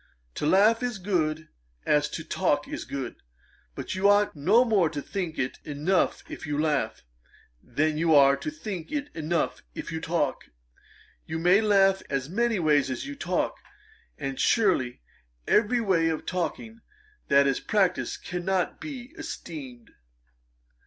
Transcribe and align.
To 0.33 0.47
laugh 0.47 0.81
is 0.81 0.97
good, 0.97 1.47
as 1.85 2.09
to 2.09 2.23
talk 2.23 2.67
is 2.67 2.85
good. 2.85 3.17
But 3.75 3.93
you 3.93 4.09
ought 4.09 4.35
no 4.35 4.65
more 4.65 4.89
to 4.89 4.99
think 4.99 5.37
it 5.37 5.59
enough 5.63 6.23
if 6.27 6.47
you 6.47 6.57
laugh, 6.59 7.03
than 7.61 7.99
you 7.99 8.15
are 8.15 8.35
to 8.35 8.49
think 8.49 8.91
it 8.91 9.15
enough 9.15 9.61
if 9.75 9.91
you 9.91 10.01
talk. 10.01 10.45
You 11.27 11.37
may 11.37 11.61
laugh 11.61 12.01
in 12.01 12.07
as 12.15 12.29
many 12.29 12.57
ways 12.57 12.89
as 12.89 13.05
you 13.05 13.15
talk; 13.15 13.59
and 14.17 14.39
surely 14.39 15.01
every 15.47 15.81
way 15.81 16.09
of 16.09 16.25
talking 16.25 16.81
that 17.27 17.45
is 17.45 17.59
practised 17.59 18.23
cannot 18.23 18.81
be 18.81 19.13
esteemed.' 19.19 19.19
[Page 19.19 19.19
450: 19.19 19.55
Mark's 19.55 19.89
WESTERN 19.91 19.93
ISLES. 19.93 19.93
A.D. 19.93 20.77